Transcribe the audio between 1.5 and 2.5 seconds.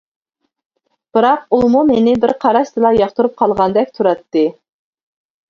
ئۇمۇ مېنى بىر